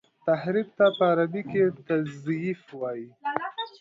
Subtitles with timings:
[0.27, 3.07] تحريف ته په عربي کي تزييف وايي.